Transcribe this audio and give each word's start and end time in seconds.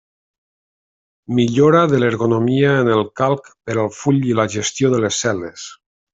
Millora 1.39 1.81
de 1.91 1.99
l'ergonomia 2.05 2.73
en 2.85 2.91
el 2.95 3.05
Calc 3.23 3.53
per 3.69 3.77
al 3.85 3.93
full 3.99 4.19
i 4.33 4.35
la 4.41 4.49
gestió 4.57 4.93
de 4.97 5.05
les 5.07 5.23
cel·les. 5.29 5.71